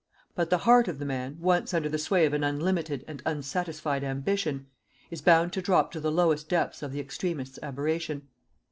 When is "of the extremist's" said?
6.81-7.59